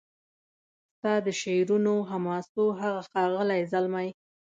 ستا 0.95 1.13
د 1.25 1.27
شعرونو 1.41 1.93
حماسو 2.09 2.63
هغه 2.81 3.01
ښاغلی 3.09 3.61
زلمی 3.71 4.09